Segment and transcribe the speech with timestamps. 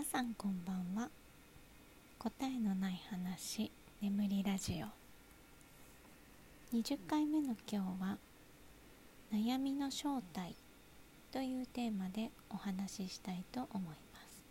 [0.00, 1.10] 皆さんこんばんは。
[2.18, 3.70] 答えのない話
[4.00, 4.86] 眠りラジオ。
[6.74, 8.16] 20回目の今日は
[9.30, 10.56] 悩みの正体
[11.30, 14.42] というテーマでお話ししたいと思います、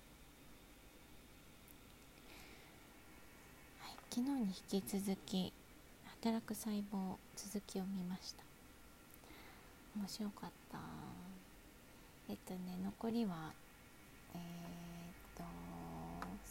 [3.79, 5.51] はい、昨日に引き続き
[6.21, 8.43] 働く細胞続きを見ました。
[9.97, 10.77] 面白かった。
[12.29, 13.51] えっとね残りは
[14.35, 14.88] えー、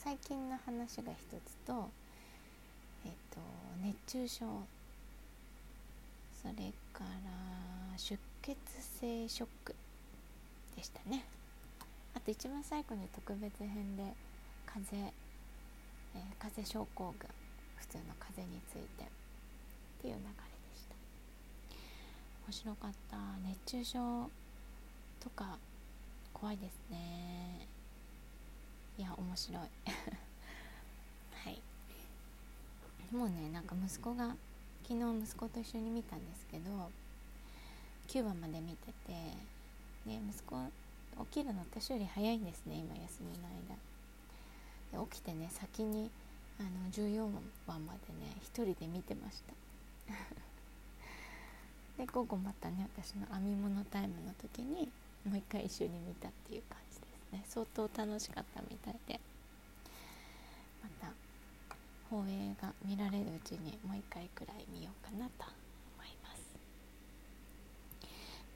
[0.09, 1.91] 最近の話が一つと
[3.05, 3.41] えっと
[3.85, 4.47] 熱中症。
[6.41, 8.57] それから出血
[9.01, 9.75] 性ショック
[10.75, 11.27] でしたね。
[12.15, 14.15] あと一番最後に特別編で
[14.65, 15.13] 風邪、
[16.15, 17.29] えー、風邪症候群
[17.77, 19.07] 普通の風邪についてっ
[20.01, 20.25] ていう流れで
[20.75, 20.95] した。
[22.47, 23.19] 面白かった。
[23.47, 24.31] 熱中症
[25.21, 25.59] とか
[26.33, 27.78] 怖いですね。
[28.99, 29.63] いや面白い。
[31.33, 31.63] はい。
[33.15, 34.35] もうねなんか息子が
[34.83, 36.91] 昨日息子と一緒に見たんですけど
[38.09, 39.13] 9話まで見てて
[40.05, 40.57] ね息子
[41.31, 43.77] 起きるの私より早いんですね今休みの間。
[45.07, 46.11] で起きてね先に
[46.59, 47.31] あの14
[47.67, 49.55] 話までね一人で見てました。
[52.03, 54.91] で午後またね私の編み物タイムの時に
[55.25, 57.08] もう一回一緒に見たっていう感じで。
[57.33, 59.21] ね相当楽しかったみたいで。
[60.83, 61.13] また
[62.11, 65.33] 放映が見られるうちにもう一回くらい見ようかなと
[65.97, 66.57] 思います。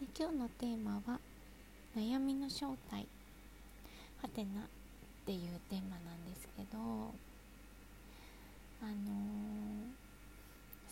[0.00, 1.20] で今日のテーマは
[1.94, 3.06] 「悩みの正体」
[4.22, 4.64] はてなっ
[5.26, 6.80] ていうテーマなんですけどあ
[8.86, 8.94] のー、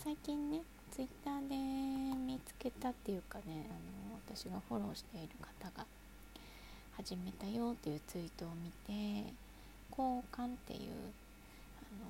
[0.05, 3.73] 最近ねツイッターで見つけたっていうかねあ
[4.11, 5.87] の私がフォローしている方が
[7.03, 9.33] 始めたよっていうツイートを見て
[9.91, 10.81] 交換っていう
[11.81, 12.05] あの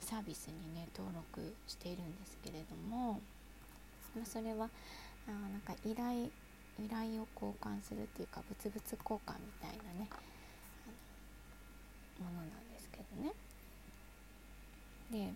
[0.00, 3.20] サービスにね登録しているんですけれども、
[4.18, 4.70] ま、それは
[5.28, 6.30] あなんか依頼
[6.80, 10.08] 依頼を交換するっていうか物々交換みたいなね
[12.18, 13.32] ものなんですけどね。
[15.12, 15.34] で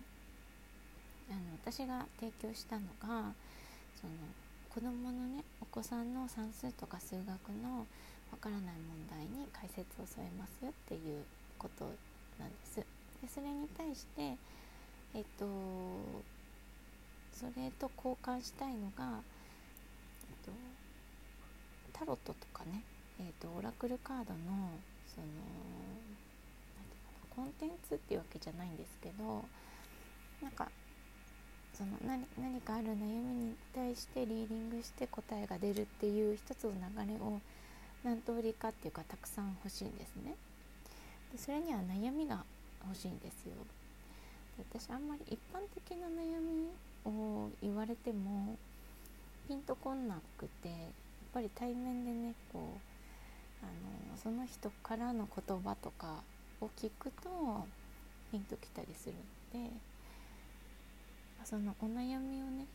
[1.29, 3.33] あの私が提供したのが
[3.95, 4.13] その
[4.73, 7.27] 子どものねお子さんの算数とか数学
[7.61, 7.85] の
[8.31, 11.23] わからない問題に解説を添えますよっていう
[11.57, 11.85] こと
[12.39, 12.75] なんです。
[12.77, 12.85] で
[13.27, 14.35] それに対して
[15.13, 15.45] えっと
[17.33, 19.19] それと交換したいのが、
[20.29, 20.51] えっと、
[21.93, 22.83] タロットとかね、
[23.19, 24.69] えっと、オラクルカードの
[25.07, 25.27] その
[27.35, 29.43] コンテンツっていうわけじゃないんですけど
[30.41, 30.69] なんか
[31.73, 37.39] その何何かある悩みに対してリーディングして答えが出るっていう一つの流れを
[38.03, 40.35] 何通りかっていうかたくさん欲しいんですね。
[41.31, 42.43] でそれには悩みが
[42.85, 43.55] 欲しいんですよ。
[44.57, 46.69] で私あんまり一般的な悩み
[47.05, 48.57] を言われても
[49.47, 50.77] ピンとこなくてやっ
[51.33, 53.67] ぱり対面でねこうあ
[54.11, 56.23] のその人からの言葉とか
[56.59, 57.65] を聞くと
[58.31, 59.15] ピンときたりする
[59.55, 59.91] ので。
[61.43, 62.65] そのお悩みをね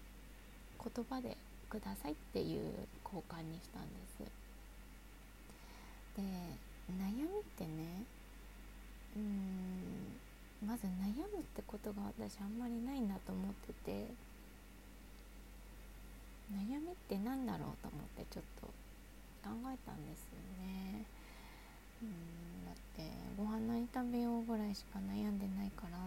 [0.83, 1.37] 言葉で
[1.71, 2.73] くださいっていう
[3.05, 3.89] 交換にしたんで
[4.19, 4.46] す
[6.17, 6.23] で
[6.91, 8.05] 悩みってね
[9.17, 14.07] うんまず悩むってことが私あんまりないなと思ってて
[16.53, 18.67] 悩みって何だろうと思ってちょっと
[19.47, 21.05] 考えたんですよね。
[22.03, 25.99] うんだってご飯何食べようぐらいしか悩んでないから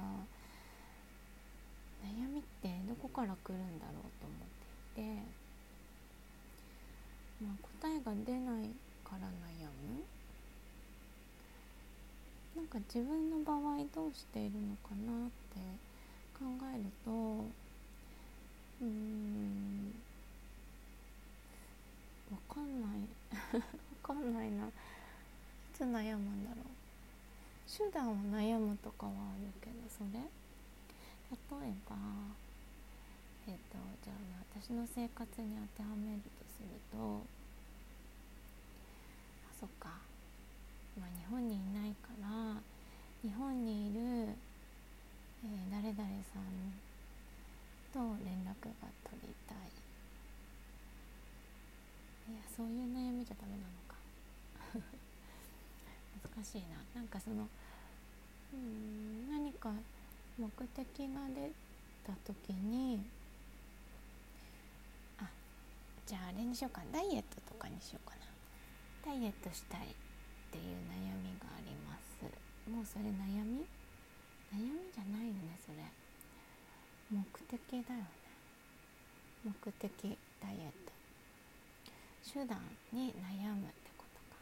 [2.04, 4.48] 悩みってどこから来るんだろうと思っ
[4.94, 5.24] ていて、
[7.44, 8.70] まあ、答えが出ない
[9.10, 10.06] から悩む
[12.56, 15.58] なんか自分の場合どうしているのかなって
[16.38, 17.12] 考えると
[18.82, 19.94] うーん
[22.32, 22.92] わかんない。
[23.58, 23.62] わ
[24.04, 24.68] かんないな。
[24.68, 24.72] い
[25.74, 26.66] つ悩むんだろう。
[27.68, 30.20] 手段を悩むとかはあるけどそれ。
[31.32, 31.96] 例えば
[33.48, 34.16] えっ、ー、とじゃあ
[34.62, 37.22] 私の生活に当てはめるとすると
[39.50, 39.90] あそっか、
[41.00, 42.62] まあ、日本にいないから
[43.22, 44.00] 日本にいる、
[45.44, 45.98] えー、誰々
[46.34, 46.74] さん
[47.94, 48.48] と連絡
[48.82, 49.58] が取りたい。
[52.32, 53.96] いやそういう悩みじゃダメなのか。
[56.36, 56.78] 難しいな。
[56.96, 57.48] なんかその
[58.54, 59.74] うん何か
[60.38, 61.52] 目的が出
[62.06, 63.04] た時に
[65.18, 65.30] あ
[66.06, 66.82] じゃああれにしようか。
[66.92, 68.22] ダイエットとかにしようかな。
[69.06, 70.09] ダイエットしたい。
[70.50, 72.26] っていう悩みがあります。
[72.66, 73.70] もうそれ悩み？
[74.50, 75.78] 悩みじゃないよねそれ。
[77.14, 78.10] 目的だよね。
[79.46, 80.92] 目的ダイエット。
[82.26, 82.58] 手段
[82.92, 84.42] に悩むってことか。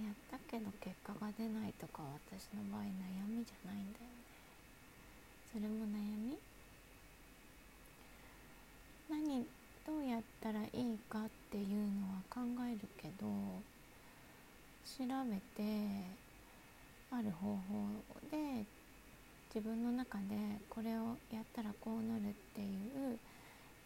[0.00, 2.88] やったけど結果が出ないとか私の場合悩
[3.28, 4.16] みじゃないんだよね。
[5.52, 6.38] それも悩み？
[9.10, 9.46] 何？
[9.86, 13.26] どうやったらいいかってていうのは考えるけど
[14.84, 16.02] 調べて
[17.10, 17.60] ある方法
[18.30, 18.64] で
[19.54, 20.36] 自分の中で
[20.68, 23.18] これをやったらこうなるっていう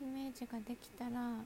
[0.01, 1.39] イメージができたら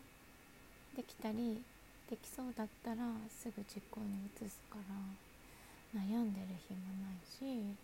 [0.96, 1.60] できたり
[2.08, 2.96] できそうだったら
[3.28, 7.76] すぐ実行に移すから悩んでる暇ないし。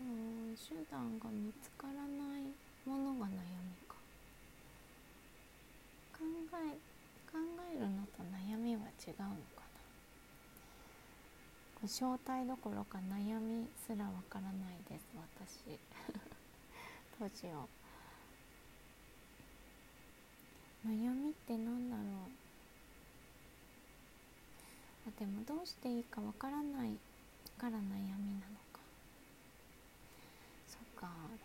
[0.00, 3.36] うん手段が見つからないものが悩み
[3.88, 3.96] か。
[6.16, 6.24] 考
[6.54, 6.78] え
[7.30, 7.38] 考
[7.72, 9.62] えるのと悩みは違うのか
[11.82, 11.88] な。
[11.88, 14.52] 正体どころか悩みすらわからない
[14.88, 15.78] です私。
[17.18, 17.68] どうしよ
[20.84, 20.88] う。
[20.88, 22.04] 悩みって何だろう。
[25.08, 26.98] あでもどうしていいかわからない
[27.58, 27.80] から悩
[28.18, 28.69] みなの。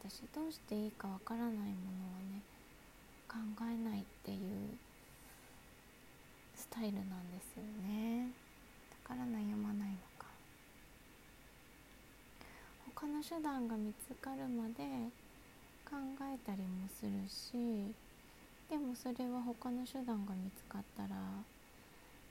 [0.08, 1.66] 私どうしていいかわからないものは
[2.30, 2.40] ね
[3.28, 4.38] 考えないっていう
[6.56, 8.30] スタイルなんですよね。
[9.04, 10.28] だから悩まないのか。
[12.96, 14.84] 他の手段が見つかるまで
[15.90, 17.92] 考えたりもするし
[18.70, 21.16] でもそれは他の手段が見つかったら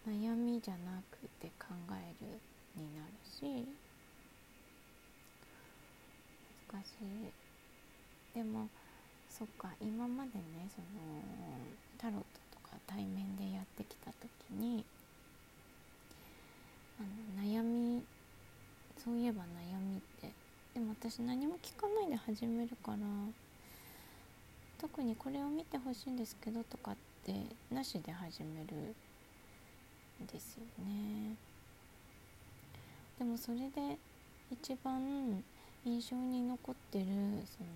[0.06, 2.38] 悩みじゃなくて考える
[2.76, 3.66] になるし
[6.72, 7.43] 難しい。
[8.34, 8.68] でも
[9.28, 10.86] そっか今までねその
[11.98, 14.84] タロットとか対面でやってきた時に
[16.98, 17.02] あ
[17.40, 18.02] の悩み
[19.02, 20.32] そういえば悩みって
[20.74, 22.98] でも私何も聞かないで始めるから
[24.80, 27.34] 特にこれを見てほしいんですけどとかって
[27.72, 28.74] なしで始める
[30.22, 31.36] んですよね。
[33.18, 33.98] でもそれで
[34.50, 35.42] 一番
[35.84, 37.70] 印象に残ってるその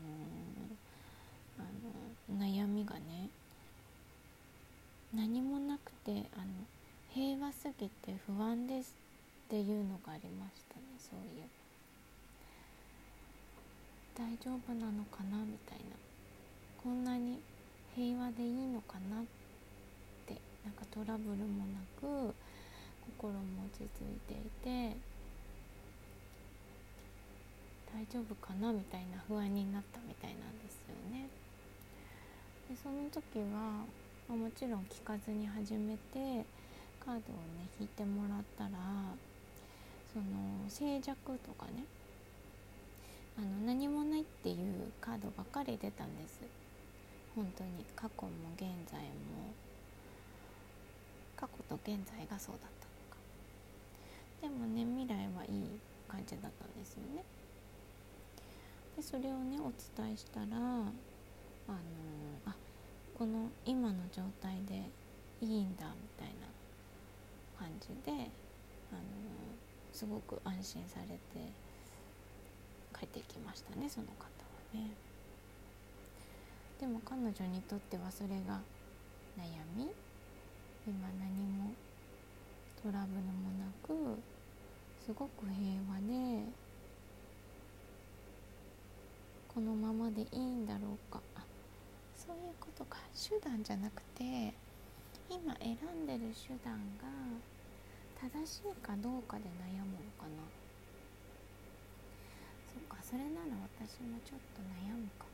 [1.59, 1.63] あ
[2.39, 3.29] の悩みがね
[5.15, 6.47] 何もなくてあの
[7.49, 8.95] 平和すぎて不安です
[9.47, 11.49] っていうのがありましたねそういえ
[14.19, 15.97] ば大丈夫なのかなみたいな
[16.83, 17.39] こんなに
[17.97, 19.25] 平和でいいのかなっ
[20.27, 22.35] てなんかトラブルもなく
[23.17, 23.41] 心も
[23.73, 24.97] 落ち着いていて
[27.91, 31.29] 大丈夫かなみたいな不安になったみたいなんですよね。
[32.69, 33.87] でその時は、
[34.29, 36.45] まあ、もちろん聞かずに始めて
[37.09, 38.71] カードをね引いてもらったら
[40.13, 41.85] その静寂とかね
[43.39, 46.41] あの何もないっていうカードばっかり出たんです。
[47.35, 47.87] 本当に。
[47.97, 49.55] 過去も現在も
[51.37, 53.17] 過去と現在がそうだったのか。
[54.43, 57.25] でもね未来はいい感じだったんですよね。
[58.97, 59.73] でそれをねお
[60.03, 60.93] 伝えしたらあの
[62.45, 62.55] あ
[63.17, 64.91] この今の状態で
[65.41, 66.48] いいんだみたいな。
[67.81, 68.13] じで
[68.93, 69.01] あの
[69.93, 71.19] すごく安心されて
[72.99, 74.29] 帰ってきましたねその方は
[74.75, 74.91] ね。
[76.81, 78.61] でも彼女にとってはそれが
[79.37, 79.45] 悩
[79.77, 79.91] み
[80.87, 81.73] 今何も
[82.83, 84.21] トラブルもなく
[85.05, 86.45] すごく平和で
[89.49, 91.43] このままでいいんだろうかあ
[92.17, 94.55] そういうことか手段じゃなくて
[95.29, 97.09] 今選んでる手段が
[98.21, 100.43] 正しいかどうかで悩むのかな。
[102.67, 105.27] そっかそれなら私もちょっと悩むか。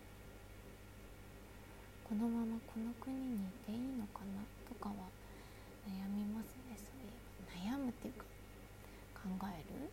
[2.05, 4.45] このままこの国にいていいのかな。
[4.69, 4.95] とかは
[5.89, 6.77] 悩みますね。
[6.77, 8.25] そういう悩むっていうか
[9.17, 9.91] 考える？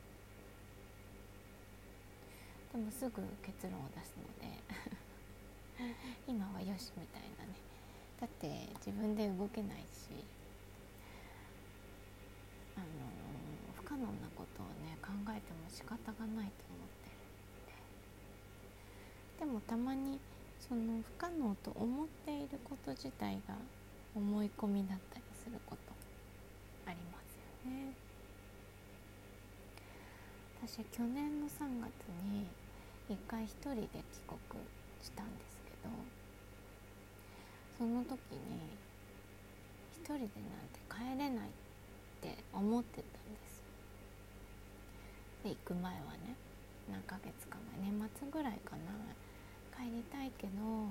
[2.74, 4.60] でもすぐ結論を出すので。
[6.27, 7.55] 今はよしみたいなね。
[8.19, 10.10] だって自分で動けないし
[12.77, 12.86] あの
[14.01, 17.12] 不可能なことをね考えても仕方がないと思って
[19.38, 20.17] るでもたまに
[20.60, 23.53] その不可能と思っていること自体が
[24.15, 25.93] 思い込みだったりすること
[26.89, 27.93] ありますよね。
[30.63, 31.91] 私去年の3月
[32.25, 32.48] に
[33.10, 33.93] 一回一人で帰
[34.25, 34.63] 国
[35.01, 35.89] したんですけど
[37.77, 38.77] その時に
[39.93, 41.51] 一人でなんて帰れないっ
[42.22, 43.50] て思ってたんです
[45.43, 46.36] で行く前はね
[46.89, 48.93] 何ヶ月か前年末ぐらいかな
[49.74, 50.89] 帰りたいけど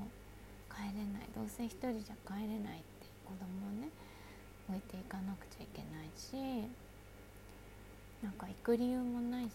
[0.71, 3.89] 帰れないどうせ一人じゃ帰れないって子供をね
[4.69, 6.67] 置いていかなくちゃいけないし
[8.23, 9.51] なんか行く理由もないし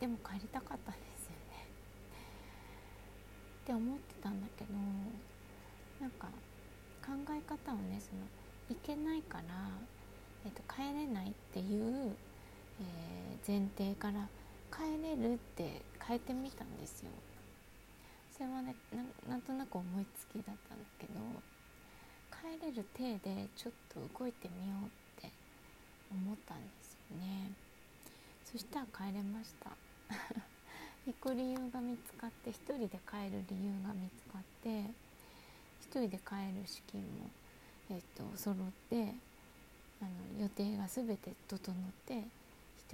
[0.00, 1.66] でも帰りたかったですよね。
[3.64, 4.72] って思ってたんだけど
[6.00, 6.28] なんか
[7.04, 8.24] 考え方をねその
[8.70, 9.44] 行けないから、
[10.46, 12.14] えーと、帰れないっていう、
[12.80, 14.26] えー、前提から
[14.72, 17.10] 帰れるって変えてみたんですよ。
[18.32, 18.74] それはね
[19.28, 21.12] なんとなく思いつきだったんだけど
[22.32, 25.30] 帰れる体でちょっと動いてみようって
[26.10, 27.52] 思ったんですよね。
[28.50, 29.70] そしたら帰れました。
[31.06, 34.90] 行く理由が見つかって一人で帰る理由が見つかって
[35.80, 37.30] 一人で帰る資金も、
[37.90, 39.14] えーと、揃って
[40.00, 42.24] あの予定が全て整って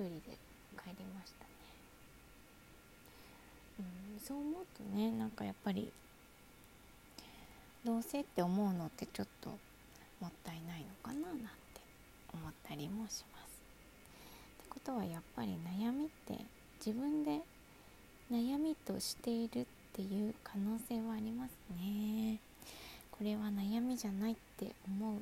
[0.04, 0.36] 人で
[0.76, 1.50] 帰りましたね。
[3.80, 3.82] う
[4.16, 5.92] ん、そう思うとねなんかやっぱり
[7.84, 9.50] どうせって思うのってちょっと
[10.20, 11.46] もったいないのかななんて
[12.32, 13.60] 思ったりもします。
[14.62, 16.44] ってことはやっぱり悩みって
[16.84, 17.40] 自分で
[18.30, 21.50] 悩みとしているっていう可能性はあります
[21.80, 22.38] ね。
[23.12, 25.20] これは悩みじゃないって思うっ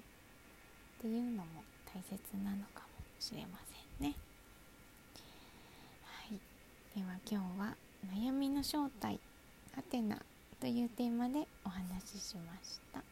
[1.00, 2.87] ていうのも大切なのかも
[3.21, 3.59] しれま
[4.00, 4.14] せんね。
[6.94, 7.74] では今日は
[8.14, 9.18] 悩みの正体
[9.74, 10.16] ハテナ
[10.60, 13.02] というテーマでお話ししました。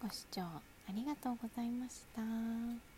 [0.00, 0.62] ご視聴あ
[0.94, 2.93] りがとうございました。